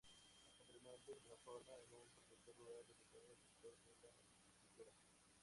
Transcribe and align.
Posteriormente 0.49 1.13
se 1.13 1.19
transforma 1.19 1.73
en 1.85 1.93
un 1.93 2.09
productor 2.11 2.57
rural 2.57 2.83
dedicado 2.87 3.27
al 3.29 3.37
sector 3.61 3.71
de 3.77 3.85
la 3.85 3.93
apicultura. 4.09 4.91